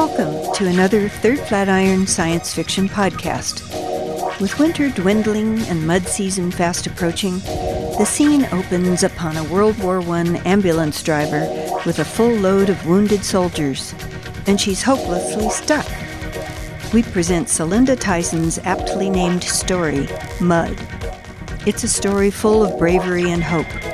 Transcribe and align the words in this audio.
Welcome 0.00 0.54
to 0.54 0.66
another 0.66 1.10
Third 1.10 1.40
Flatiron 1.40 2.06
science 2.06 2.54
fiction 2.54 2.88
podcast. 2.88 3.60
With 4.40 4.58
winter 4.58 4.88
dwindling 4.88 5.60
and 5.64 5.86
mud 5.86 6.06
season 6.06 6.50
fast 6.50 6.86
approaching, 6.86 7.40
the 7.40 8.06
scene 8.06 8.46
opens 8.46 9.02
upon 9.02 9.36
a 9.36 9.44
World 9.44 9.78
War 9.78 10.00
I 10.00 10.40
ambulance 10.46 11.02
driver 11.02 11.40
with 11.84 11.98
a 11.98 12.04
full 12.06 12.32
load 12.32 12.70
of 12.70 12.86
wounded 12.86 13.26
soldiers, 13.26 13.94
and 14.46 14.58
she's 14.58 14.82
hopelessly 14.82 15.50
stuck. 15.50 15.86
We 16.94 17.02
present 17.02 17.48
Celinda 17.48 18.00
Tyson's 18.00 18.58
aptly 18.60 19.10
named 19.10 19.44
story, 19.44 20.08
Mud. 20.40 20.78
It's 21.66 21.84
a 21.84 21.88
story 21.88 22.30
full 22.30 22.64
of 22.64 22.78
bravery 22.78 23.30
and 23.30 23.44
hope. 23.44 23.89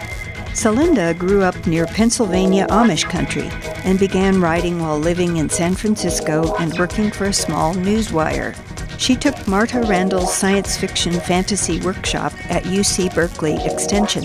Celinda 0.56 1.16
grew 1.18 1.42
up 1.42 1.66
near 1.66 1.84
Pennsylvania 1.84 2.66
Amish 2.68 3.04
country 3.10 3.50
and 3.84 3.98
began 3.98 4.40
writing 4.40 4.80
while 4.80 4.98
living 4.98 5.36
in 5.36 5.50
San 5.50 5.74
Francisco 5.74 6.54
and 6.56 6.72
working 6.78 7.10
for 7.10 7.26
a 7.26 7.32
small 7.32 7.74
newswire. 7.74 8.56
She 8.98 9.16
took 9.16 9.46
Marta 9.46 9.82
Randall's 9.82 10.34
science 10.34 10.74
fiction 10.74 11.12
fantasy 11.20 11.78
workshop 11.80 12.32
at 12.48 12.62
UC 12.62 13.14
Berkeley 13.14 13.62
Extension. 13.66 14.24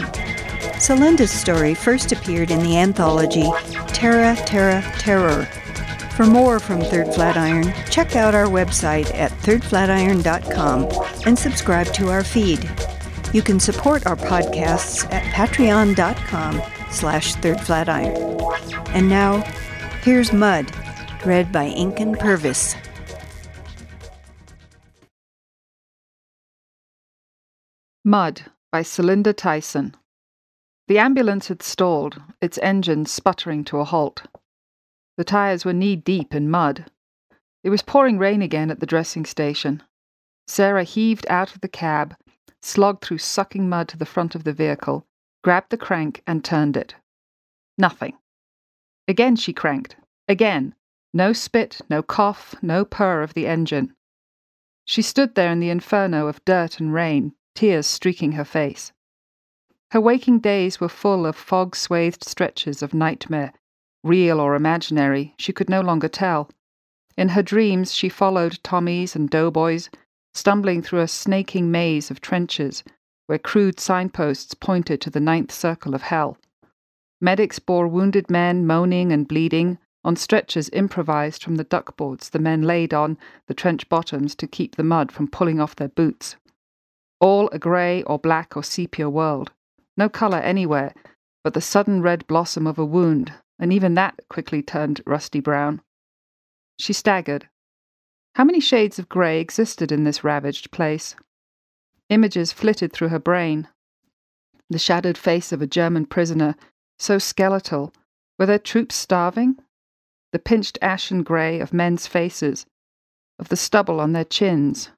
Celinda's 0.79 1.31
story 1.31 1.73
first 1.73 2.13
appeared 2.13 2.49
in 2.49 2.63
the 2.63 2.77
anthology 2.77 3.51
Terra 3.87 4.33
Terra 4.45 4.81
Terror. 4.99 5.43
For 6.15 6.25
more 6.25 6.61
from 6.61 6.79
Third 6.79 7.13
Flatiron, 7.13 7.73
check 7.89 8.15
out 8.15 8.33
our 8.33 8.45
website 8.45 9.13
at 9.15 9.31
thirdflatiron.com 9.43 10.87
and 11.25 11.37
subscribe 11.37 11.87
to 11.87 12.09
our 12.09 12.23
feed. 12.23 12.69
You 13.33 13.41
can 13.41 13.59
support 13.59 14.05
our 14.05 14.17
podcasts 14.17 15.09
at 15.11 15.23
patreon.com 15.33 16.61
slash 16.89 17.35
thirdflatiron. 17.35 18.87
And 18.89 19.07
now, 19.07 19.41
here's 20.03 20.33
Mud, 20.33 20.69
read 21.25 21.51
by 21.51 21.69
Inken 21.69 22.19
Purvis. 22.19 22.75
Mud 28.03 28.41
by 28.71 28.81
Celinda 28.81 29.33
Tyson. 29.33 29.95
The 30.87 30.99
ambulance 30.99 31.47
had 31.47 31.63
stalled, 31.63 32.21
its 32.41 32.57
engine 32.57 33.05
sputtering 33.05 33.63
to 33.65 33.77
a 33.77 33.85
halt. 33.85 34.23
The 35.15 35.23
tires 35.23 35.63
were 35.63 35.71
knee 35.71 35.95
deep 35.95 36.33
in 36.33 36.49
mud. 36.49 36.85
It 37.63 37.69
was 37.69 37.81
pouring 37.81 38.17
rain 38.17 38.41
again 38.41 38.71
at 38.71 38.81
the 38.81 38.85
dressing 38.85 39.25
station. 39.25 39.83
Sarah 40.47 40.83
heaved 40.83 41.25
out 41.29 41.53
of 41.53 41.61
the 41.61 41.69
cab, 41.69 42.15
slogged 42.61 43.03
through 43.03 43.17
sucking 43.17 43.67
mud 43.67 43.87
to 43.89 43.97
the 43.97 44.05
front 44.05 44.35
of 44.35 44.43
the 44.43 44.53
vehicle, 44.53 45.05
grabbed 45.43 45.69
the 45.69 45.77
crank, 45.77 46.21
and 46.27 46.43
turned 46.43 46.77
it. 46.77 46.95
Nothing. 47.77 48.17
Again 49.07 49.35
she 49.35 49.53
cranked. 49.53 49.95
Again. 50.27 50.75
No 51.13 51.33
spit, 51.33 51.81
no 51.89 52.01
cough, 52.01 52.55
no 52.61 52.85
purr 52.85 53.21
of 53.21 53.33
the 53.33 53.47
engine. 53.47 53.93
She 54.85 55.01
stood 55.01 55.35
there 55.35 55.51
in 55.51 55.59
the 55.59 55.69
inferno 55.69 56.27
of 56.27 56.43
dirt 56.45 56.79
and 56.79 56.93
rain, 56.93 57.33
tears 57.55 57.87
streaking 57.87 58.33
her 58.33 58.45
face. 58.45 58.93
Her 59.91 59.99
waking 59.99 60.39
days 60.39 60.79
were 60.79 60.87
full 60.87 61.25
of 61.25 61.35
fog 61.35 61.75
swathed 61.75 62.23
stretches 62.23 62.81
of 62.81 62.93
nightmare, 62.93 63.53
real 64.03 64.39
or 64.39 64.55
imaginary, 64.55 65.35
she 65.37 65.51
could 65.51 65.69
no 65.69 65.81
longer 65.81 66.07
tell. 66.07 66.49
In 67.17 67.29
her 67.29 67.43
dreams, 67.43 67.93
she 67.93 68.07
followed 68.07 68.63
Tommies 68.63 69.15
and 69.15 69.29
doughboys, 69.29 69.89
stumbling 70.33 70.81
through 70.81 71.01
a 71.01 71.07
snaking 71.07 71.71
maze 71.71 72.09
of 72.09 72.21
trenches 72.21 72.83
where 73.27 73.37
crude 73.37 73.79
signposts 73.79 74.53
pointed 74.53 74.99
to 75.01 75.09
the 75.09 75.19
ninth 75.19 75.51
circle 75.51 75.95
of 75.95 76.01
hell. 76.01 76.37
Medics 77.19 77.59
bore 77.59 77.87
wounded 77.87 78.29
men 78.29 78.65
moaning 78.65 79.11
and 79.11 79.27
bleeding 79.27 79.77
on 80.03 80.15
stretchers 80.15 80.69
improvised 80.73 81.43
from 81.43 81.55
the 81.55 81.63
duckboards 81.63 82.29
the 82.29 82.39
men 82.39 82.63
laid 82.63 82.93
on 82.93 83.17
the 83.47 83.53
trench 83.53 83.87
bottoms 83.87 84.33
to 84.35 84.47
keep 84.47 84.75
the 84.75 84.83
mud 84.83 85.11
from 85.11 85.27
pulling 85.27 85.59
off 85.59 85.75
their 85.75 85.89
boots. 85.89 86.35
All 87.19 87.49
a 87.51 87.59
grey 87.59 88.01
or 88.03 88.17
black 88.17 88.57
or 88.57 88.63
sepia 88.63 89.09
world. 89.09 89.51
No 89.95 90.09
colour 90.09 90.39
anywhere, 90.39 90.93
but 91.43 91.53
the 91.53 91.61
sudden 91.61 92.01
red 92.01 92.25
blossom 92.25 92.65
of 92.65 92.79
a 92.79 92.85
wound, 92.85 93.33
and 93.59 93.71
even 93.71 93.93
that 93.93 94.19
quickly 94.29 94.63
turned 94.63 95.01
rusty 95.05 95.39
brown. 95.39 95.81
She 96.79 96.93
staggered. 96.93 97.47
How 98.35 98.43
many 98.43 98.59
shades 98.59 98.97
of 98.97 99.09
grey 99.09 99.39
existed 99.39 99.91
in 99.91 100.03
this 100.03 100.23
ravaged 100.23 100.71
place? 100.71 101.15
Images 102.09 102.51
flitted 102.51 102.93
through 102.93 103.09
her 103.09 103.19
brain. 103.19 103.67
The 104.69 104.79
shadowed 104.79 105.17
face 105.17 105.51
of 105.51 105.61
a 105.61 105.67
German 105.67 106.05
prisoner, 106.05 106.55
so 106.97 107.17
skeletal. 107.17 107.93
Were 108.39 108.45
their 108.45 108.59
troops 108.59 108.95
starving? 108.95 109.57
The 110.31 110.39
pinched 110.39 110.77
ashen 110.81 111.23
grey 111.23 111.59
of 111.59 111.73
men's 111.73 112.07
faces, 112.07 112.65
of 113.37 113.49
the 113.49 113.57
stubble 113.57 113.99
on 113.99 114.13
their 114.13 114.23
chins, 114.23 114.91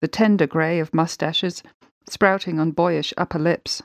the 0.00 0.08
tender 0.08 0.46
grey 0.46 0.80
of 0.80 0.92
moustaches 0.92 1.62
sprouting 2.08 2.58
on 2.58 2.72
boyish 2.72 3.14
upper 3.16 3.38
lips, 3.38 3.82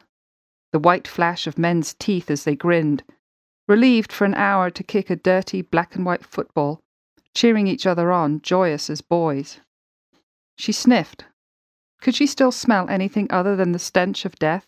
the 0.72 0.80
white 0.80 1.08
flash 1.08 1.46
of 1.46 1.60
men's 1.60 1.94
teeth 1.94 2.32
as 2.32 2.44
they 2.44 2.56
grinned, 2.56 3.04
relieved 3.68 4.12
for 4.12 4.26
an 4.26 4.34
hour 4.34 4.70
to 4.72 4.84
kick 4.84 5.10
a 5.10 5.16
dirty 5.16 5.62
black 5.62 5.96
and 5.96 6.06
white 6.06 6.26
football, 6.26 6.82
cheering 7.36 7.68
each 7.68 7.86
other 7.86 8.12
on, 8.12 8.42
joyous 8.42 8.90
as 8.90 9.02
boys. 9.02 9.60
She 10.58 10.72
sniffed. 10.72 11.26
Could 12.02 12.16
she 12.16 12.26
still 12.26 12.52
smell 12.52 12.90
anything 12.90 13.28
other 13.30 13.56
than 13.56 13.74
the 13.74 13.80
stench 13.80 14.26
of 14.26 14.40
death? 14.40 14.66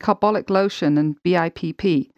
Carbolic 0.00 0.50
lotion 0.50 0.98
and 0.98 1.16
BIPP, 1.22 2.10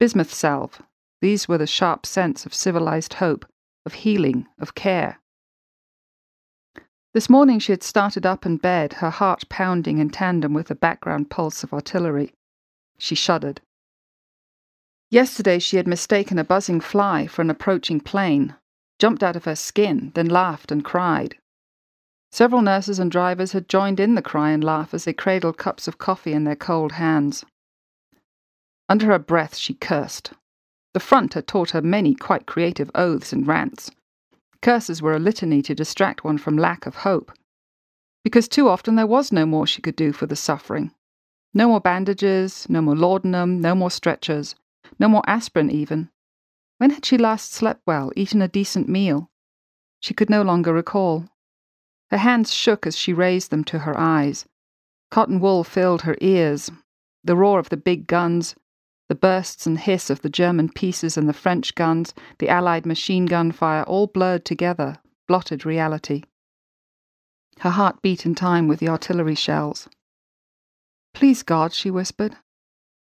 bismuth 0.00 0.32
salve, 0.32 0.82
these 1.20 1.48
were 1.48 1.58
the 1.58 1.66
sharp 1.66 2.06
scents 2.06 2.46
of 2.46 2.54
civilized 2.54 3.14
hope, 3.14 3.44
of 3.84 3.94
healing, 3.94 4.46
of 4.58 4.74
care. 4.74 5.20
This 7.14 7.28
morning 7.28 7.58
she 7.58 7.72
had 7.72 7.82
started 7.82 8.24
up 8.24 8.46
in 8.46 8.56
bed, 8.56 8.94
her 8.94 9.10
heart 9.10 9.48
pounding 9.48 9.98
in 9.98 10.10
tandem 10.10 10.54
with 10.54 10.68
the 10.68 10.74
background 10.74 11.30
pulse 11.30 11.64
of 11.64 11.72
artillery. 11.72 12.34
She 12.98 13.14
shuddered. 13.14 13.60
Yesterday 15.10 15.58
she 15.58 15.78
had 15.78 15.88
mistaken 15.88 16.38
a 16.38 16.44
buzzing 16.44 16.80
fly 16.80 17.26
for 17.26 17.42
an 17.42 17.50
approaching 17.50 17.98
plane, 17.98 18.54
jumped 18.98 19.22
out 19.22 19.36
of 19.36 19.44
her 19.44 19.56
skin, 19.56 20.12
then 20.14 20.28
laughed 20.28 20.72
and 20.72 20.84
cried. 20.84 21.36
Several 22.30 22.60
nurses 22.60 22.98
and 22.98 23.10
drivers 23.10 23.52
had 23.52 23.68
joined 23.68 24.00
in 24.00 24.14
the 24.14 24.22
cry 24.22 24.50
and 24.50 24.62
laugh 24.62 24.92
as 24.92 25.04
they 25.04 25.12
cradled 25.12 25.56
cups 25.56 25.88
of 25.88 25.98
coffee 25.98 26.32
in 26.32 26.44
their 26.44 26.56
cold 26.56 26.92
hands. 26.92 27.44
Under 28.88 29.06
her 29.06 29.18
breath 29.18 29.56
she 29.56 29.74
cursed. 29.74 30.32
The 30.94 31.00
front 31.00 31.34
had 31.34 31.46
taught 31.46 31.70
her 31.70 31.82
many 31.82 32.14
quite 32.14 32.46
creative 32.46 32.90
oaths 32.94 33.32
and 33.32 33.46
rants. 33.46 33.90
Curses 34.62 35.00
were 35.00 35.14
a 35.14 35.20
litany 35.20 35.62
to 35.62 35.74
distract 35.74 36.24
one 36.24 36.38
from 36.38 36.56
lack 36.56 36.86
of 36.86 36.96
hope. 36.96 37.32
Because 38.24 38.48
too 38.48 38.68
often 38.68 38.96
there 38.96 39.06
was 39.06 39.30
no 39.30 39.46
more 39.46 39.66
she 39.66 39.80
could 39.80 39.96
do 39.96 40.12
for 40.12 40.26
the 40.26 40.36
suffering. 40.36 40.92
No 41.54 41.68
more 41.68 41.80
bandages, 41.80 42.66
no 42.68 42.82
more 42.82 42.96
laudanum, 42.96 43.60
no 43.60 43.74
more 43.74 43.90
stretchers, 43.90 44.54
no 44.98 45.08
more 45.08 45.22
aspirin 45.26 45.70
even. 45.70 46.10
When 46.78 46.90
had 46.90 47.04
she 47.04 47.18
last 47.18 47.52
slept 47.52 47.82
well, 47.86 48.10
eaten 48.16 48.40
a 48.40 48.48
decent 48.48 48.88
meal? 48.88 49.30
She 50.00 50.14
could 50.14 50.30
no 50.30 50.42
longer 50.42 50.72
recall. 50.72 51.28
Her 52.10 52.18
hands 52.18 52.54
shook 52.54 52.86
as 52.86 52.96
she 52.96 53.12
raised 53.12 53.50
them 53.50 53.64
to 53.64 53.80
her 53.80 53.98
eyes. 53.98 54.46
Cotton 55.10 55.40
wool 55.40 55.64
filled 55.64 56.02
her 56.02 56.16
ears. 56.20 56.70
The 57.24 57.36
roar 57.36 57.58
of 57.58 57.68
the 57.68 57.76
big 57.76 58.06
guns, 58.06 58.54
the 59.08 59.14
bursts 59.14 59.66
and 59.66 59.78
hiss 59.78 60.10
of 60.10 60.22
the 60.22 60.28
German 60.28 60.68
pieces 60.68 61.16
and 61.16 61.28
the 61.28 61.32
French 61.32 61.74
guns, 61.74 62.14
the 62.38 62.48
Allied 62.48 62.86
machine 62.86 63.26
gun 63.26 63.52
fire, 63.52 63.82
all 63.84 64.06
blurred 64.06 64.44
together, 64.44 64.98
blotted 65.26 65.66
reality. 65.66 66.22
Her 67.60 67.70
heart 67.70 68.00
beat 68.02 68.24
in 68.24 68.34
time 68.34 68.68
with 68.68 68.78
the 68.78 68.88
artillery 68.88 69.34
shells. 69.34 69.88
Please, 71.12 71.42
God, 71.42 71.72
she 71.72 71.90
whispered. 71.90 72.36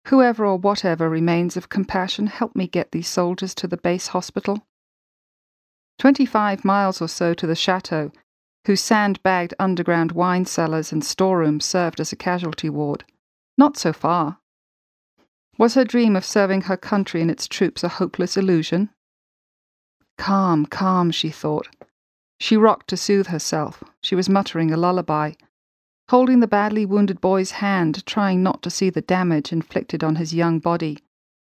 Whoever 0.08 0.46
or 0.46 0.58
whatever 0.58 1.10
remains 1.10 1.56
of 1.56 1.70
compassion, 1.70 2.28
help 2.28 2.56
me 2.56 2.68
get 2.68 2.92
these 2.92 3.08
soldiers 3.08 3.56
to 3.56 3.68
the 3.68 3.78
base 3.78 4.08
hospital. 4.08 4.68
Twenty 5.98 6.26
five 6.26 6.66
miles 6.66 7.02
or 7.02 7.08
so 7.08 7.34
to 7.34 7.48
the 7.48 7.56
chateau, 7.56 8.12
whose 8.66 8.82
sand-bagged 8.82 9.54
underground 9.60 10.12
wine 10.12 10.46
cellars 10.46 10.92
and 10.92 11.04
storerooms 11.04 11.66
served 11.66 12.00
as 12.00 12.12
a 12.12 12.18
casualty 12.18 12.70
ward. 12.70 13.06
Not 13.58 13.78
so 13.78 13.94
far. 13.94 14.40
Was 15.58 15.76
her 15.76 15.86
dream 15.86 16.16
of 16.16 16.26
serving 16.26 16.62
her 16.64 16.78
country 16.78 17.22
and 17.22 17.30
its 17.30 17.48
troops 17.48 17.84
a 17.84 17.88
hopeless 17.88 18.36
illusion? 18.36 18.90
Calm, 20.18 20.66
calm, 20.66 21.12
she 21.12 21.30
thought. 21.30 21.68
She 22.40 22.58
rocked 22.58 22.90
to 22.90 22.98
soothe 22.98 23.28
herself. 23.28 23.84
She 24.02 24.16
was 24.16 24.28
muttering 24.28 24.72
a 24.72 24.78
lullaby, 24.78 25.34
holding 26.14 26.42
the 26.42 26.48
badly 26.48 26.86
wounded 26.86 27.20
boy's 27.20 27.50
hand, 27.50 28.06
trying 28.06 28.44
not 28.44 28.62
to 28.62 28.70
see 28.70 28.88
the 28.92 29.02
damage 29.02 29.52
inflicted 29.52 30.04
on 30.04 30.18
his 30.18 30.32
young 30.32 30.60
body, 30.60 31.00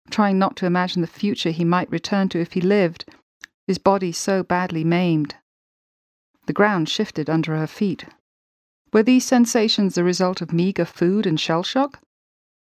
trying 0.09 0.39
not 0.39 0.55
to 0.55 0.67
imagine 0.67 1.03
the 1.03 1.09
future 1.09 1.51
he 1.51 1.65
might 1.65 1.91
return 1.91 2.29
to 2.29 2.39
if 2.39 2.53
he 2.53 2.61
lived, 2.61 3.05
his 3.67 3.79
body 3.79 4.13
so 4.13 4.45
badly 4.45 4.85
maimed. 4.85 5.35
The 6.47 6.53
ground 6.53 6.89
shifted 6.89 7.29
under 7.29 7.57
her 7.57 7.67
feet. 7.67 8.05
Were 8.93 9.03
these 9.03 9.25
sensations 9.25 9.97
the 9.97 10.05
result 10.05 10.41
of 10.41 10.53
meagre 10.53 10.85
food 10.85 11.27
and 11.27 11.41
shell 11.41 11.65
shock? 11.65 11.99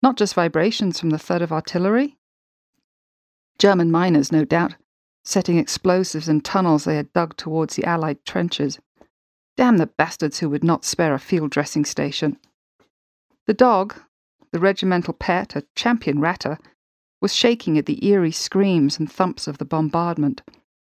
Not 0.02 0.19
just 0.19 0.35
vibrations 0.35 1.00
from 1.00 1.08
the 1.08 1.19
thud 1.19 1.40
of 1.40 1.52
artillery? 1.52 2.19
German 3.58 3.90
miners, 3.90 4.31
no 4.31 4.44
doubt, 4.44 4.75
setting 5.25 5.56
explosives 5.56 6.29
in 6.29 6.43
tunnels 6.43 6.85
they 6.85 6.96
had 6.96 7.11
dug 7.14 7.35
towards 7.38 7.76
the 7.76 7.87
Allied 7.87 8.23
trenches. 8.26 8.79
Damn 9.59 9.79
the 9.79 9.89
bastards 9.89 10.39
who 10.39 10.49
would 10.51 10.63
not 10.63 10.85
spare 10.85 11.15
a 11.15 11.19
field 11.19 11.51
dressing 11.51 11.85
station. 11.85 12.39
The 13.49 13.53
dog, 13.53 14.01
the 14.53 14.61
regimental 14.61 15.13
pet, 15.13 15.57
a 15.57 15.67
champion 15.75 16.21
ratter, 16.21 16.59
was 17.21 17.35
shaking 17.35 17.77
at 17.77 17.87
the 17.87 18.07
eerie 18.07 18.31
screams 18.31 19.01
and 19.01 19.11
thumps 19.11 19.49
of 19.49 19.59
the 19.59 19.65
bombardment, 19.65 20.43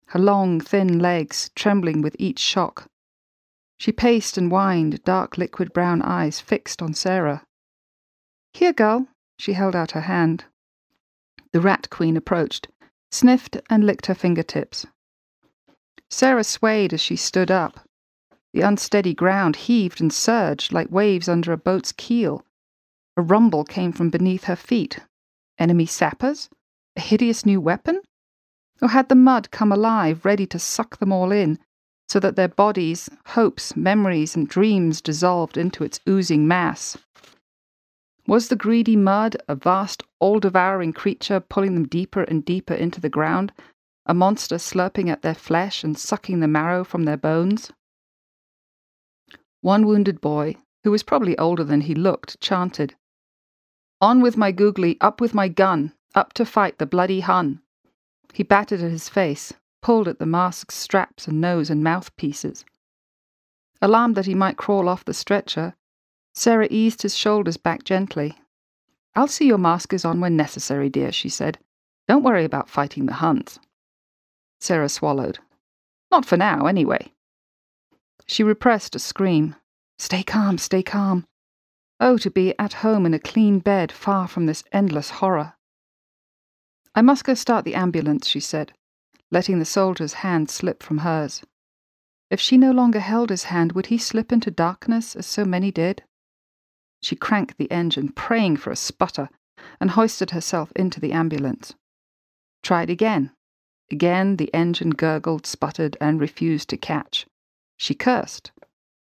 her 0.05 0.19
long, 0.19 0.61
thin 0.61 0.99
legs 0.99 1.51
trembling 1.53 2.01
with 2.01 2.15
each 2.17 2.39
shock. 2.39 2.89
She 3.77 3.91
paced 3.91 4.37
and 4.37 4.49
whined, 4.49 5.03
dark 5.03 5.37
liquid 5.37 5.73
brown 5.73 6.01
eyes 6.01 6.39
fixed 6.39 6.81
on 6.81 6.93
Sarah. 6.93 7.43
Here, 8.53 8.71
girl. 8.71 9.09
She 9.37 9.51
held 9.51 9.75
out 9.75 9.91
her 9.91 10.07
hand. 10.07 10.45
The 11.51 11.59
rat 11.59 11.89
queen 11.89 12.15
approached, 12.15 12.69
sniffed 13.11 13.57
and 13.69 13.83
licked 13.83 14.05
her 14.05 14.15
fingertips. 14.15 14.85
Sarah 16.09 16.45
swayed 16.45 16.93
as 16.93 17.01
she 17.01 17.17
stood 17.17 17.51
up. 17.51 17.85
The 18.53 18.61
unsteady 18.61 19.13
ground 19.13 19.55
heaved 19.55 20.01
and 20.01 20.11
surged 20.11 20.73
like 20.73 20.91
waves 20.91 21.29
under 21.29 21.53
a 21.53 21.57
boat's 21.57 21.91
keel. 21.93 22.45
A 23.15 23.21
rumble 23.21 23.63
came 23.63 23.93
from 23.93 24.09
beneath 24.09 24.45
her 24.45 24.55
feet. 24.55 24.99
Enemy 25.57 25.85
sappers? 25.85 26.49
A 26.97 27.01
hideous 27.01 27.45
new 27.45 27.61
weapon? 27.61 28.01
Or 28.81 28.89
had 28.89 29.09
the 29.09 29.15
mud 29.15 29.51
come 29.51 29.71
alive, 29.71 30.25
ready 30.25 30.45
to 30.47 30.59
suck 30.59 30.97
them 30.97 31.13
all 31.13 31.31
in, 31.31 31.59
so 32.09 32.19
that 32.19 32.35
their 32.35 32.49
bodies, 32.49 33.09
hopes, 33.27 33.75
memories, 33.77 34.35
and 34.35 34.49
dreams 34.49 35.01
dissolved 35.01 35.55
into 35.55 35.83
its 35.83 36.01
oozing 36.09 36.45
mass. 36.47 36.97
Was 38.27 38.49
the 38.49 38.55
greedy 38.55 38.97
mud 38.97 39.37
a 39.47 39.55
vast, 39.55 40.03
all 40.19 40.39
devouring 40.39 40.91
creature 40.93 41.39
pulling 41.39 41.73
them 41.73 41.87
deeper 41.87 42.23
and 42.23 42.43
deeper 42.43 42.73
into 42.73 42.99
the 42.99 43.09
ground, 43.09 43.53
a 44.05 44.13
monster 44.13 44.57
slurping 44.57 45.09
at 45.09 45.21
their 45.21 45.35
flesh 45.35 45.83
and 45.83 45.97
sucking 45.97 46.41
the 46.41 46.47
marrow 46.47 46.83
from 46.83 47.03
their 47.03 47.17
bones? 47.17 47.71
One 49.61 49.85
wounded 49.85 50.21
boy, 50.21 50.55
who 50.83 50.91
was 50.91 51.03
probably 51.03 51.37
older 51.37 51.63
than 51.63 51.81
he 51.81 51.93
looked, 51.95 52.39
chanted, 52.41 52.95
On 54.01 54.19
with 54.19 54.35
my 54.35 54.51
googly, 54.51 54.99
up 54.99 55.21
with 55.21 55.35
my 55.35 55.47
gun, 55.47 55.93
up 56.15 56.33
to 56.33 56.45
fight 56.45 56.79
the 56.79 56.87
bloody 56.87 57.19
Hun. 57.19 57.61
He 58.33 58.41
battered 58.43 58.81
at 58.81 58.89
his 58.89 59.07
face, 59.07 59.53
pulled 59.81 60.07
at 60.07 60.17
the 60.17 60.25
mask's 60.25 60.75
straps 60.75 61.27
and 61.27 61.39
nose 61.39 61.69
and 61.69 61.83
mouthpieces. 61.83 62.65
Alarmed 63.81 64.15
that 64.15 64.25
he 64.25 64.33
might 64.35 64.57
crawl 64.57 64.89
off 64.89 65.05
the 65.05 65.13
stretcher, 65.13 65.75
Sarah 66.33 66.67
eased 66.71 67.03
his 67.03 67.15
shoulders 67.15 67.57
back 67.57 67.83
gently. 67.83 68.39
I'll 69.15 69.27
see 69.27 69.45
your 69.45 69.57
mask 69.57 69.93
is 69.93 70.05
on 70.05 70.21
when 70.21 70.35
necessary, 70.35 70.89
dear, 70.89 71.11
she 71.11 71.29
said. 71.29 71.59
Don't 72.07 72.23
worry 72.23 72.45
about 72.45 72.69
fighting 72.69 73.05
the 73.05 73.13
Huns. 73.13 73.59
Sarah 74.59 74.89
swallowed. 74.89 75.39
Not 76.09 76.25
for 76.25 76.37
now, 76.37 76.65
anyway. 76.65 77.11
She 78.31 78.43
repressed 78.43 78.95
a 78.95 78.99
scream. 78.99 79.55
Stay 79.99 80.23
calm, 80.23 80.57
stay 80.57 80.81
calm. 80.81 81.27
Oh, 81.99 82.17
to 82.17 82.31
be 82.31 82.57
at 82.57 82.81
home 82.81 83.05
in 83.05 83.13
a 83.13 83.19
clean 83.19 83.59
bed, 83.59 83.91
far 83.91 84.27
from 84.27 84.45
this 84.45 84.63
endless 84.71 85.09
horror. 85.09 85.53
I 86.95 87.01
must 87.01 87.25
go 87.25 87.33
start 87.33 87.65
the 87.65 87.75
ambulance, 87.75 88.27
she 88.27 88.39
said 88.39 88.73
letting 89.31 89.59
the 89.59 89.65
soldier's 89.65 90.13
hand 90.25 90.49
slip 90.49 90.83
from 90.83 90.99
hers. 90.99 91.41
If 92.29 92.39
she 92.39 92.57
no 92.57 92.71
longer 92.71 92.99
held 92.99 93.29
his 93.29 93.45
hand, 93.45 93.71
would 93.71 93.87
he 93.87 93.97
slip 93.97 94.31
into 94.31 94.51
darkness 94.51 95.15
as 95.15 95.25
so 95.25 95.45
many 95.45 95.71
did? 95.71 96.03
She 97.01 97.15
cranked 97.15 97.57
the 97.57 97.71
engine, 97.71 98.11
praying 98.11 98.57
for 98.57 98.71
a 98.71 98.75
sputter, 98.75 99.29
and 99.79 99.91
hoisted 99.91 100.31
herself 100.31 100.71
into 100.75 100.99
the 100.99 101.13
ambulance. 101.13 101.73
Tried 102.61 102.89
again. 102.89 103.31
Again 103.89 104.35
the 104.35 104.53
engine 104.53 104.91
gurgled, 104.91 105.45
sputtered, 105.45 105.97
and 105.99 106.19
refused 106.19 106.69
to 106.69 106.77
catch. 106.77 107.25
She 107.81 107.95
cursed. 107.95 108.51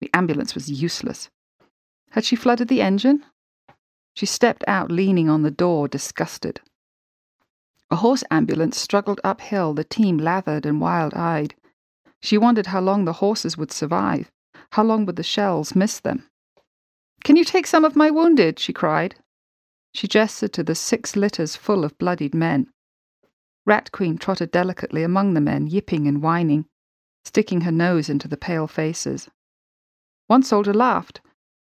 The 0.00 0.10
ambulance 0.12 0.56
was 0.56 0.68
useless. 0.68 1.30
Had 2.10 2.24
she 2.24 2.34
flooded 2.34 2.66
the 2.66 2.80
engine? 2.82 3.24
She 4.16 4.26
stepped 4.26 4.64
out, 4.66 4.90
leaning 4.90 5.28
on 5.28 5.42
the 5.42 5.52
door, 5.52 5.86
disgusted. 5.86 6.60
A 7.92 7.94
horse 7.94 8.24
ambulance 8.32 8.76
struggled 8.76 9.20
uphill, 9.22 9.74
the 9.74 9.84
team 9.84 10.18
lathered 10.18 10.66
and 10.66 10.80
wild 10.80 11.14
eyed. 11.14 11.54
She 12.20 12.36
wondered 12.36 12.66
how 12.66 12.80
long 12.80 13.04
the 13.04 13.20
horses 13.22 13.56
would 13.56 13.70
survive. 13.70 14.32
How 14.70 14.82
long 14.82 15.06
would 15.06 15.14
the 15.14 15.22
shells 15.22 15.76
miss 15.76 16.00
them? 16.00 16.28
Can 17.22 17.36
you 17.36 17.44
take 17.44 17.68
some 17.68 17.84
of 17.84 17.94
my 17.94 18.10
wounded? 18.10 18.58
she 18.58 18.72
cried. 18.72 19.14
She 19.92 20.08
gestured 20.08 20.52
to 20.54 20.64
the 20.64 20.74
six 20.74 21.14
litters 21.14 21.54
full 21.54 21.84
of 21.84 21.96
bloodied 21.96 22.34
men. 22.34 22.72
Rat 23.64 23.92
Queen 23.92 24.18
trotted 24.18 24.50
delicately 24.50 25.04
among 25.04 25.34
the 25.34 25.40
men, 25.40 25.68
yipping 25.68 26.08
and 26.08 26.20
whining, 26.20 26.66
sticking 27.24 27.62
her 27.62 27.72
nose 27.72 28.08
into 28.08 28.28
the 28.28 28.36
pale 28.36 28.66
faces. 28.66 29.28
One 30.26 30.42
soldier 30.42 30.74
laughed, 30.74 31.20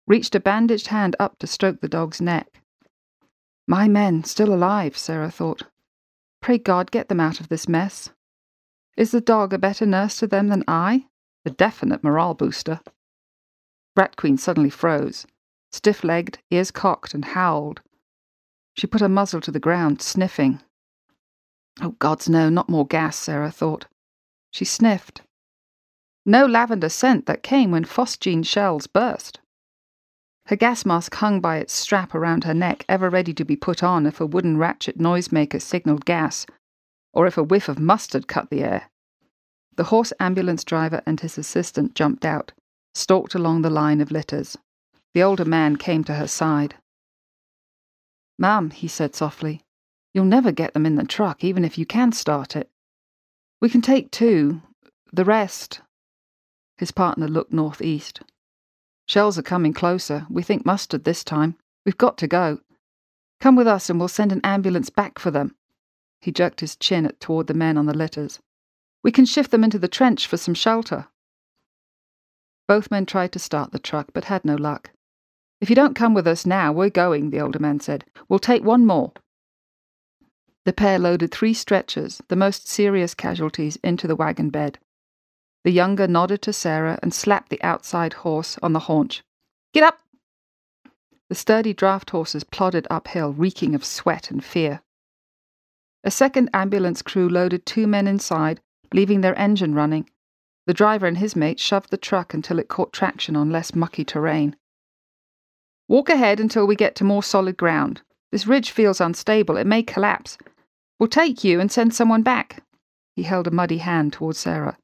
reached 0.06 0.34
a 0.34 0.40
bandaged 0.40 0.88
hand 0.88 1.16
up 1.18 1.38
to 1.38 1.46
stroke 1.46 1.80
the 1.80 1.88
dog's 1.88 2.20
neck. 2.20 2.60
My 3.66 3.88
men, 3.88 4.24
still 4.24 4.52
alive, 4.52 4.96
Sarah 4.96 5.30
thought. 5.30 5.62
Pray 6.42 6.58
God 6.58 6.90
get 6.90 7.08
them 7.08 7.20
out 7.20 7.40
of 7.40 7.48
this 7.48 7.66
mess. 7.66 8.10
Is 8.96 9.10
the 9.10 9.20
dog 9.20 9.52
a 9.52 9.58
better 9.58 9.86
nurse 9.86 10.18
to 10.18 10.26
them 10.26 10.48
than 10.48 10.64
I? 10.68 11.06
A 11.46 11.50
definite 11.50 12.04
morale 12.04 12.34
booster. 12.34 12.80
Rat 13.96 14.16
Queen 14.16 14.36
suddenly 14.36 14.70
froze, 14.70 15.26
stiff 15.72 16.04
legged, 16.04 16.38
ears 16.50 16.70
cocked, 16.70 17.14
and 17.14 17.24
howled. 17.24 17.80
She 18.76 18.86
put 18.86 19.00
her 19.00 19.08
muzzle 19.08 19.40
to 19.42 19.50
the 19.50 19.60
ground, 19.60 20.02
sniffing. 20.02 20.60
Oh, 21.80 21.90
gods, 21.98 22.28
no, 22.28 22.48
not 22.48 22.68
more 22.68 22.86
gas, 22.86 23.16
Sarah 23.16 23.50
thought. 23.50 23.86
She 24.50 24.64
sniffed. 24.64 25.22
No 26.26 26.46
lavender 26.46 26.88
scent 26.88 27.26
that 27.26 27.42
came 27.42 27.70
when 27.70 27.84
phosgene 27.84 28.44
shells 28.44 28.86
burst. 28.86 29.40
Her 30.46 30.56
gas 30.56 30.84
mask 30.84 31.14
hung 31.14 31.40
by 31.40 31.58
its 31.58 31.72
strap 31.72 32.14
around 32.14 32.44
her 32.44 32.54
neck, 32.54 32.84
ever 32.88 33.08
ready 33.10 33.32
to 33.34 33.44
be 33.44 33.56
put 33.56 33.82
on 33.82 34.06
if 34.06 34.20
a 34.20 34.26
wooden 34.26 34.56
ratchet 34.58 34.98
noisemaker 34.98 35.60
signaled 35.60 36.04
gas, 36.04 36.46
or 37.12 37.26
if 37.26 37.38
a 37.38 37.42
whiff 37.42 37.68
of 37.68 37.78
mustard 37.78 38.28
cut 38.28 38.50
the 38.50 38.62
air. 38.62 38.90
The 39.76 39.84
horse 39.84 40.12
ambulance 40.20 40.64
driver 40.64 41.02
and 41.06 41.20
his 41.20 41.36
assistant 41.36 41.94
jumped 41.94 42.24
out, 42.24 42.52
stalked 42.94 43.34
along 43.34 43.62
the 43.62 43.70
line 43.70 44.00
of 44.00 44.10
litters. 44.10 44.56
The 45.14 45.22
older 45.22 45.44
man 45.44 45.76
came 45.76 46.04
to 46.04 46.14
her 46.14 46.28
side. 46.28 46.76
Ma'am, 48.38 48.70
he 48.70 48.88
said 48.88 49.14
softly, 49.14 49.62
you'll 50.12 50.24
never 50.24 50.52
get 50.52 50.74
them 50.74 50.86
in 50.86 50.96
the 50.96 51.04
truck, 51.04 51.44
even 51.44 51.64
if 51.64 51.78
you 51.78 51.86
can 51.86 52.12
start 52.12 52.56
it. 52.56 52.70
We 53.60 53.68
can 53.68 53.80
take 53.82 54.10
two. 54.10 54.62
The 55.12 55.24
rest. 55.24 55.80
His 56.76 56.90
partner 56.90 57.28
looked 57.28 57.52
northeast. 57.52 58.20
Shells 59.06 59.38
are 59.38 59.42
coming 59.42 59.72
closer. 59.72 60.26
We 60.30 60.42
think 60.42 60.64
mustard 60.64 61.04
this 61.04 61.22
time. 61.22 61.56
We've 61.84 61.98
got 61.98 62.18
to 62.18 62.26
go. 62.26 62.60
Come 63.40 63.56
with 63.56 63.66
us 63.66 63.90
and 63.90 63.98
we'll 63.98 64.08
send 64.08 64.32
an 64.32 64.40
ambulance 64.42 64.90
back 64.90 65.18
for 65.18 65.30
them. 65.30 65.54
He 66.20 66.32
jerked 66.32 66.60
his 66.60 66.76
chin 66.76 67.12
toward 67.20 67.46
the 67.46 67.54
men 67.54 67.76
on 67.76 67.86
the 67.86 67.96
litters. 67.96 68.40
We 69.02 69.12
can 69.12 69.26
shift 69.26 69.50
them 69.50 69.62
into 69.62 69.78
the 69.78 69.88
trench 69.88 70.26
for 70.26 70.38
some 70.38 70.54
shelter. 70.54 71.08
Both 72.66 72.90
men 72.90 73.04
tried 73.04 73.32
to 73.32 73.38
start 73.38 73.72
the 73.72 73.78
truck, 73.78 74.08
but 74.14 74.24
had 74.24 74.44
no 74.44 74.54
luck. 74.54 74.90
If 75.60 75.68
you 75.68 75.76
don't 75.76 75.94
come 75.94 76.14
with 76.14 76.26
us 76.26 76.46
now, 76.46 76.72
we're 76.72 76.90
going, 76.90 77.30
the 77.30 77.40
older 77.40 77.58
man 77.58 77.80
said. 77.80 78.04
We'll 78.28 78.38
take 78.38 78.64
one 78.64 78.86
more. 78.86 79.12
The 80.64 80.72
pair 80.72 80.98
loaded 80.98 81.30
three 81.30 81.52
stretchers, 81.52 82.22
the 82.28 82.36
most 82.36 82.66
serious 82.66 83.14
casualties, 83.14 83.76
into 83.84 84.06
the 84.06 84.16
wagon 84.16 84.48
bed. 84.48 84.78
The 85.64 85.70
younger 85.70 86.06
nodded 86.06 86.42
to 86.42 86.52
Sarah 86.52 86.98
and 87.02 87.12
slapped 87.12 87.48
the 87.48 87.62
outside 87.62 88.12
horse 88.12 88.58
on 88.62 88.74
the 88.74 88.80
haunch. 88.80 89.22
Get 89.72 89.82
up! 89.82 90.00
The 91.30 91.34
sturdy 91.34 91.72
draft 91.72 92.10
horses 92.10 92.44
plodded 92.44 92.86
uphill, 92.90 93.32
reeking 93.32 93.74
of 93.74 93.84
sweat 93.84 94.30
and 94.30 94.44
fear. 94.44 94.82
A 96.04 96.10
second 96.10 96.50
ambulance 96.52 97.00
crew 97.00 97.30
loaded 97.30 97.64
two 97.64 97.86
men 97.86 98.06
inside, 98.06 98.60
leaving 98.92 99.22
their 99.22 99.36
engine 99.38 99.74
running. 99.74 100.08
The 100.66 100.74
driver 100.74 101.06
and 101.06 101.16
his 101.16 101.34
mate 101.34 101.58
shoved 101.58 101.90
the 101.90 101.96
truck 101.96 102.34
until 102.34 102.58
it 102.58 102.68
caught 102.68 102.92
traction 102.92 103.34
on 103.34 103.50
less 103.50 103.74
mucky 103.74 104.04
terrain. 104.04 104.56
Walk 105.88 106.10
ahead 106.10 106.40
until 106.40 106.66
we 106.66 106.76
get 106.76 106.94
to 106.96 107.04
more 107.04 107.22
solid 107.22 107.56
ground. 107.56 108.02
This 108.30 108.46
ridge 108.46 108.70
feels 108.70 109.00
unstable. 109.00 109.56
It 109.56 109.66
may 109.66 109.82
collapse. 109.82 110.36
We'll 110.98 111.08
take 111.08 111.42
you 111.42 111.58
and 111.58 111.72
send 111.72 111.94
someone 111.94 112.22
back. 112.22 112.62
He 113.16 113.22
held 113.22 113.46
a 113.46 113.50
muddy 113.50 113.78
hand 113.78 114.12
toward 114.12 114.36
Sarah. 114.36 114.76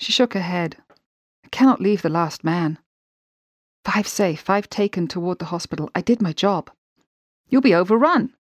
She 0.00 0.12
shook 0.12 0.32
her 0.32 0.40
head. 0.40 0.78
I 1.44 1.48
cannot 1.48 1.82
leave 1.82 2.00
the 2.00 2.08
last 2.08 2.42
man. 2.42 2.78
Five 3.84 4.08
safe, 4.08 4.40
five 4.40 4.70
taken 4.70 5.06
toward 5.06 5.38
the 5.38 5.52
hospital. 5.52 5.90
I 5.94 6.00
did 6.00 6.22
my 6.22 6.32
job. 6.32 6.70
You'll 7.48 7.60
be 7.60 7.74
overrun. 7.74 8.34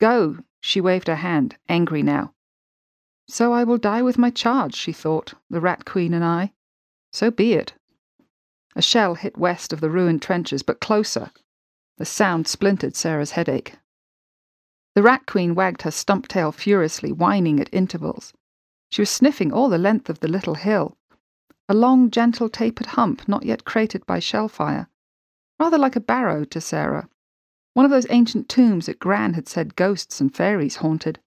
Go. 0.00 0.38
She 0.60 0.80
waved 0.80 1.06
her 1.06 1.16
hand, 1.16 1.58
angry 1.68 2.02
now. 2.02 2.34
So 3.28 3.52
I 3.52 3.62
will 3.62 3.78
die 3.78 4.02
with 4.02 4.18
my 4.18 4.30
charge, 4.30 4.74
she 4.74 4.92
thought, 4.92 5.34
the 5.48 5.60
Rat 5.60 5.84
Queen 5.84 6.12
and 6.12 6.24
I. 6.24 6.52
So 7.12 7.30
be 7.30 7.52
it. 7.52 7.74
A 8.74 8.82
shell 8.82 9.14
hit 9.14 9.38
west 9.38 9.72
of 9.72 9.80
the 9.80 9.90
ruined 9.90 10.22
trenches, 10.22 10.64
but 10.64 10.80
closer. 10.80 11.30
The 11.98 12.04
sound 12.04 12.48
splintered 12.48 12.96
Sarah's 12.96 13.32
headache. 13.32 13.76
The 14.96 15.04
Rat 15.04 15.24
Queen 15.26 15.54
wagged 15.54 15.82
her 15.82 15.92
stump 15.92 16.26
tail 16.26 16.50
furiously, 16.50 17.12
whining 17.12 17.60
at 17.60 17.72
intervals. 17.72 18.32
She 18.88 19.02
was 19.02 19.10
sniffing 19.10 19.52
all 19.52 19.68
the 19.68 19.78
length 19.78 20.08
of 20.08 20.20
the 20.20 20.28
little 20.28 20.54
hill. 20.54 20.96
A 21.68 21.74
long, 21.74 22.10
gentle, 22.10 22.48
tapered 22.48 22.86
hump 22.88 23.26
not 23.28 23.44
yet 23.44 23.64
cratered 23.64 24.06
by 24.06 24.18
shell 24.20 24.48
fire. 24.48 24.88
Rather 25.58 25.78
like 25.78 25.96
a 25.96 26.00
barrow 26.00 26.44
to 26.44 26.60
Sarah. 26.60 27.08
One 27.74 27.84
of 27.84 27.90
those 27.90 28.06
ancient 28.10 28.48
tombs 28.48 28.86
that 28.86 28.98
Gran 28.98 29.34
had 29.34 29.48
said 29.48 29.76
ghosts 29.76 30.20
and 30.20 30.34
fairies 30.34 30.76
haunted. 30.76 31.20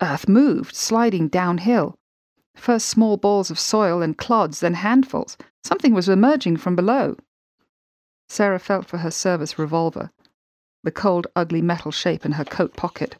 Earth 0.00 0.28
moved, 0.28 0.74
sliding 0.74 1.28
downhill. 1.28 1.98
First 2.56 2.88
small 2.88 3.16
balls 3.16 3.50
of 3.50 3.58
soil, 3.58 4.02
and 4.02 4.16
clods, 4.16 4.60
then 4.60 4.74
handfuls. 4.74 5.36
Something 5.62 5.94
was 5.94 6.08
emerging 6.08 6.56
from 6.56 6.74
below. 6.74 7.16
Sarah 8.28 8.58
felt 8.58 8.86
for 8.86 8.98
her 8.98 9.10
service 9.10 9.58
revolver, 9.58 10.10
the 10.82 10.90
cold, 10.90 11.26
ugly 11.34 11.62
metal 11.62 11.90
shape 11.90 12.24
in 12.24 12.32
her 12.32 12.44
coat 12.44 12.76
pocket. 12.76 13.16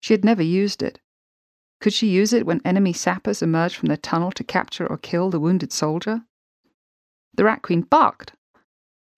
She 0.00 0.14
had 0.14 0.24
never 0.24 0.42
used 0.42 0.82
it. 0.82 1.00
Could 1.80 1.92
she 1.92 2.08
use 2.08 2.32
it 2.32 2.44
when 2.44 2.60
enemy 2.64 2.92
sappers 2.92 3.40
emerged 3.40 3.76
from 3.76 3.88
the 3.88 3.96
tunnel 3.96 4.32
to 4.32 4.42
capture 4.42 4.86
or 4.86 4.98
kill 4.98 5.30
the 5.30 5.38
wounded 5.38 5.72
soldier? 5.72 6.22
The 7.34 7.44
rat 7.44 7.62
queen 7.62 7.82
barked. 7.82 8.32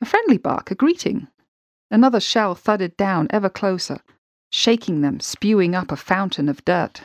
A 0.02 0.04
friendly 0.04 0.36
bark, 0.36 0.70
a 0.70 0.74
greeting. 0.74 1.28
Another 1.90 2.20
shell 2.20 2.54
thudded 2.54 2.96
down 2.96 3.28
ever 3.30 3.48
closer, 3.48 4.00
shaking 4.50 5.00
them, 5.00 5.20
spewing 5.20 5.74
up 5.74 5.90
a 5.90 5.96
fountain 5.96 6.48
of 6.48 6.64
dirt. 6.64 7.02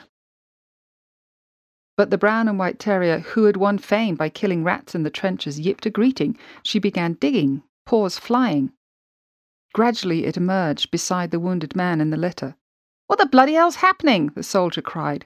But 1.95 2.09
the 2.09 2.17
brown 2.17 2.50
and 2.50 2.59
white 2.59 2.77
terrier, 2.77 3.19
who 3.19 3.45
had 3.45 3.55
won 3.55 3.77
fame 3.77 4.15
by 4.15 4.27
killing 4.27 4.65
rats 4.65 4.93
in 4.93 5.03
the 5.03 5.09
trenches, 5.09 5.59
yipped 5.59 5.85
a 5.85 5.89
greeting. 5.89 6.38
She 6.63 6.79
began 6.79 7.13
digging, 7.13 7.63
paws 7.85 8.19
flying. 8.19 8.74
Gradually 9.74 10.25
it 10.25 10.35
emerged 10.35 10.91
beside 10.91 11.31
the 11.31 11.39
wounded 11.39 11.75
man 11.75 12.01
in 12.01 12.09
the 12.09 12.17
litter. 12.17 12.55
What 13.07 13.19
the 13.19 13.25
bloody 13.25 13.53
hell's 13.53 13.77
happening? 13.77 14.31
the 14.35 14.43
soldier 14.43 14.81
cried. 14.81 15.25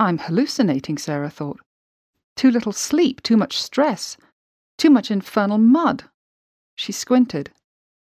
I'm 0.00 0.16
hallucinating, 0.16 0.96
Sarah 0.96 1.28
thought. 1.28 1.60
Too 2.34 2.50
little 2.50 2.72
sleep, 2.72 3.22
too 3.22 3.36
much 3.36 3.60
stress, 3.60 4.16
too 4.78 4.88
much 4.88 5.10
infernal 5.10 5.58
mud. 5.58 6.04
She 6.74 6.90
squinted. 6.90 7.50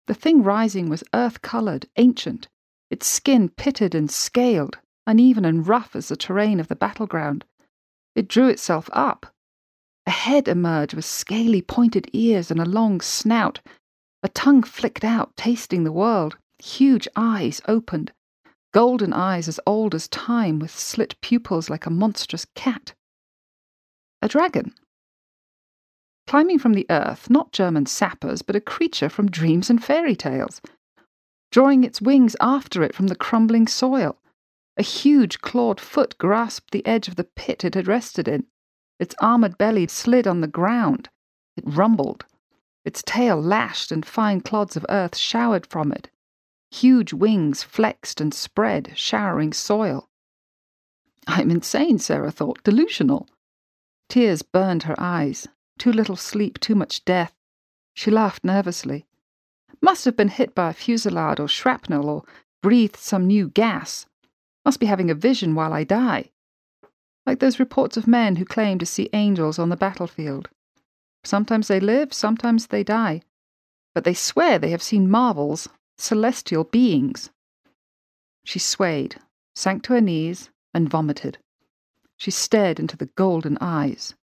The 0.05 0.13
thing 0.13 0.43
rising 0.43 0.87
was 0.87 1.03
earth 1.15 1.41
coloured, 1.41 1.87
ancient, 1.97 2.47
its 2.91 3.07
skin 3.07 3.49
pitted 3.49 3.95
and 3.95 4.11
scaled, 4.11 4.77
uneven 5.07 5.45
and 5.45 5.67
rough 5.67 5.95
as 5.95 6.09
the 6.09 6.15
terrain 6.15 6.59
of 6.59 6.67
the 6.67 6.75
battleground. 6.75 7.43
It 8.15 8.27
drew 8.27 8.49
itself 8.49 8.87
up. 8.93 9.33
A 10.05 10.11
head 10.11 10.47
emerged 10.47 10.93
with 10.93 11.05
scaly 11.05 11.63
pointed 11.63 12.07
ears 12.13 12.51
and 12.51 12.59
a 12.59 12.65
long 12.65 13.01
snout. 13.01 13.61
A 14.21 14.29
tongue 14.29 14.61
flicked 14.61 15.03
out, 15.03 15.35
tasting 15.35 15.85
the 15.85 15.91
world. 15.91 16.37
Huge 16.59 17.07
eyes 17.15 17.61
opened, 17.67 18.11
golden 18.71 19.13
eyes 19.13 19.47
as 19.47 19.59
old 19.65 19.95
as 19.95 20.07
time, 20.07 20.59
with 20.59 20.77
slit 20.77 21.15
pupils 21.21 21.69
like 21.69 21.85
a 21.85 21.91
monstrous 21.91 22.45
cat. 22.55 22.93
A 24.21 24.27
dragon. 24.27 24.73
Climbing 26.27 26.59
from 26.59 26.73
the 26.73 26.85
earth, 26.89 27.29
not 27.29 27.51
German 27.51 27.85
sappers, 27.85 28.41
but 28.41 28.55
a 28.55 28.61
creature 28.61 29.09
from 29.09 29.31
dreams 29.31 29.69
and 29.69 29.83
fairy 29.83 30.15
tales. 30.15 30.61
Drawing 31.51 31.83
its 31.83 32.01
wings 32.01 32.35
after 32.39 32.83
it 32.83 32.93
from 32.93 33.07
the 33.07 33.15
crumbling 33.15 33.65
soil. 33.65 34.17
A 34.77 34.83
huge 34.83 35.41
clawed 35.41 35.79
foot 35.79 36.17
grasped 36.17 36.71
the 36.71 36.85
edge 36.85 37.07
of 37.07 37.15
the 37.15 37.23
pit 37.23 37.65
it 37.65 37.73
had 37.73 37.87
rested 37.87 38.27
in. 38.27 38.45
Its 38.99 39.15
armored 39.19 39.57
belly 39.57 39.87
slid 39.87 40.27
on 40.27 40.41
the 40.41 40.47
ground. 40.47 41.09
It 41.57 41.63
rumbled. 41.65 42.25
Its 42.85 43.01
tail 43.05 43.41
lashed, 43.41 43.91
and 43.91 44.05
fine 44.05 44.41
clods 44.41 44.77
of 44.77 44.85
earth 44.89 45.17
showered 45.17 45.65
from 45.65 45.91
it. 45.91 46.09
Huge 46.71 47.13
wings 47.13 47.63
flexed 47.63 48.21
and 48.21 48.33
spread, 48.33 48.93
showering 48.95 49.53
soil. 49.53 50.09
I'm 51.27 51.51
insane, 51.51 51.99
Sarah 51.99 52.31
thought, 52.31 52.63
delusional. 52.63 53.27
Tears 54.07 54.41
burned 54.41 54.83
her 54.83 54.95
eyes. 54.97 55.47
Too 55.77 55.91
little 55.91 56.15
sleep, 56.15 56.59
too 56.59 56.75
much 56.75 57.05
death. 57.05 57.35
She 57.93 58.11
laughed 58.11 58.43
nervously. 58.43 59.05
Must 59.81 60.05
have 60.05 60.15
been 60.15 60.29
hit 60.29 60.53
by 60.53 60.69
a 60.69 60.73
fusillade 60.73 61.39
or 61.39 61.47
shrapnel 61.47 62.09
or 62.09 62.23
breathed 62.61 62.97
some 62.97 63.27
new 63.27 63.49
gas. 63.49 64.05
Must 64.65 64.79
be 64.79 64.87
having 64.87 65.09
a 65.09 65.15
vision 65.15 65.55
while 65.55 65.73
I 65.73 65.83
die. 65.83 66.31
Like 67.25 67.39
those 67.39 67.59
reports 67.59 67.97
of 67.97 68.07
men 68.07 68.35
who 68.35 68.45
claim 68.45 68.79
to 68.79 68.85
see 68.85 69.09
angels 69.13 69.59
on 69.59 69.69
the 69.69 69.77
battlefield. 69.77 70.49
Sometimes 71.23 71.67
they 71.67 71.79
live, 71.79 72.13
sometimes 72.13 72.67
they 72.67 72.83
die. 72.83 73.21
But 73.93 74.03
they 74.03 74.13
swear 74.13 74.59
they 74.59 74.69
have 74.69 74.83
seen 74.83 75.09
marvels 75.09 75.69
celestial 75.99 76.63
beings. 76.63 77.29
She 78.43 78.59
swayed, 78.59 79.19
sank 79.53 79.83
to 79.83 79.93
her 79.93 80.01
knees, 80.01 80.49
and 80.73 80.89
vomited. 80.89 81.37
She 82.17 82.31
stared 82.31 82.79
into 82.79 82.97
the 82.97 83.07
golden 83.15 83.57
eyes. 83.61 84.15